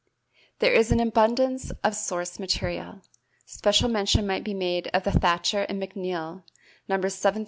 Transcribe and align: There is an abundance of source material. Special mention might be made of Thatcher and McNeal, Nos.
There 0.57 0.73
is 0.73 0.91
an 0.91 0.99
abundance 0.99 1.69
of 1.83 1.93
source 1.93 2.39
material. 2.39 3.01
Special 3.45 3.87
mention 3.87 4.25
might 4.25 4.43
be 4.43 4.55
made 4.55 4.87
of 4.95 5.03
Thatcher 5.03 5.61
and 5.69 5.79
McNeal, 5.79 6.41
Nos. 6.87 7.23